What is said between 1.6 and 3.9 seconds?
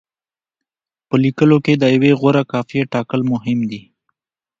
کې د یوې غوره قافیې ټاکل مهم دي.